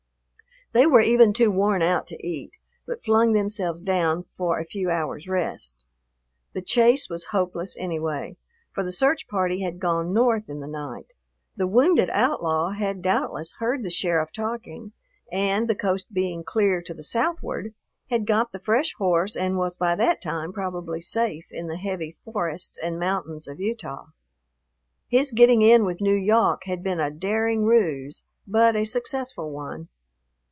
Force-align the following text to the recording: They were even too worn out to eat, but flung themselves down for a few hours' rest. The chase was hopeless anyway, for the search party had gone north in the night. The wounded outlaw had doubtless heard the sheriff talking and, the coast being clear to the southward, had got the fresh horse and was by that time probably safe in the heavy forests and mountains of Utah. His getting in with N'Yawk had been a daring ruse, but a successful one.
They 0.73 0.85
were 0.85 1.01
even 1.01 1.33
too 1.33 1.51
worn 1.51 1.81
out 1.81 2.07
to 2.07 2.25
eat, 2.25 2.53
but 2.87 3.03
flung 3.03 3.33
themselves 3.33 3.81
down 3.81 4.23
for 4.37 4.57
a 4.57 4.63
few 4.63 4.89
hours' 4.89 5.27
rest. 5.27 5.83
The 6.53 6.61
chase 6.61 7.09
was 7.09 7.25
hopeless 7.35 7.75
anyway, 7.77 8.37
for 8.73 8.81
the 8.81 8.93
search 8.93 9.27
party 9.27 9.61
had 9.63 9.81
gone 9.81 10.13
north 10.13 10.49
in 10.49 10.61
the 10.61 10.69
night. 10.69 11.11
The 11.57 11.67
wounded 11.67 12.09
outlaw 12.11 12.69
had 12.71 13.01
doubtless 13.01 13.55
heard 13.59 13.83
the 13.83 13.89
sheriff 13.89 14.31
talking 14.31 14.93
and, 15.29 15.67
the 15.67 15.75
coast 15.75 16.13
being 16.13 16.41
clear 16.45 16.81
to 16.83 16.93
the 16.93 17.03
southward, 17.03 17.73
had 18.09 18.25
got 18.25 18.53
the 18.53 18.57
fresh 18.59 18.93
horse 18.93 19.35
and 19.35 19.57
was 19.57 19.75
by 19.75 19.93
that 19.95 20.21
time 20.21 20.53
probably 20.53 21.01
safe 21.01 21.47
in 21.51 21.67
the 21.67 21.75
heavy 21.75 22.15
forests 22.23 22.77
and 22.81 22.97
mountains 22.97 23.45
of 23.45 23.59
Utah. 23.59 24.05
His 25.09 25.31
getting 25.31 25.61
in 25.63 25.83
with 25.83 25.99
N'Yawk 25.99 26.63
had 26.63 26.81
been 26.81 27.01
a 27.01 27.11
daring 27.11 27.65
ruse, 27.65 28.23
but 28.47 28.77
a 28.77 28.85
successful 28.85 29.51
one. 29.51 29.89